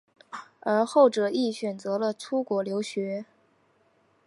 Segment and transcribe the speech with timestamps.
[0.61, 3.23] 而后者亦选择了出国留学。